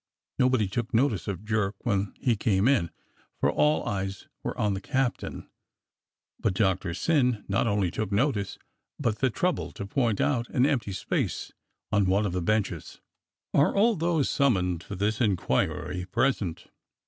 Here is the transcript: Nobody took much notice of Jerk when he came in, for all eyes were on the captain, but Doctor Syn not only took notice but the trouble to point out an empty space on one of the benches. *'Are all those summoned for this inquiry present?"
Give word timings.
Nobody 0.39 0.67
took 0.67 0.87
much 0.91 0.99
notice 0.99 1.27
of 1.27 1.45
Jerk 1.45 1.75
when 1.85 2.15
he 2.19 2.35
came 2.35 2.67
in, 2.67 2.89
for 3.39 3.51
all 3.51 3.87
eyes 3.87 4.27
were 4.41 4.57
on 4.57 4.73
the 4.73 4.81
captain, 4.81 5.47
but 6.39 6.55
Doctor 6.55 6.95
Syn 6.95 7.45
not 7.47 7.67
only 7.67 7.91
took 7.91 8.11
notice 8.11 8.57
but 8.99 9.19
the 9.19 9.29
trouble 9.29 9.71
to 9.73 9.85
point 9.85 10.19
out 10.19 10.49
an 10.49 10.65
empty 10.65 10.91
space 10.93 11.51
on 11.91 12.05
one 12.07 12.25
of 12.25 12.33
the 12.33 12.41
benches. 12.41 12.99
*'Are 13.53 13.75
all 13.75 13.95
those 13.95 14.27
summoned 14.27 14.81
for 14.83 14.95
this 14.95 15.21
inquiry 15.21 16.05
present?" 16.07 16.65